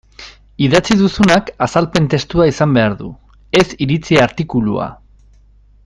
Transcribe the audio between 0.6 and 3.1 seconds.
Idatzi duzunak azalpen testua izan behar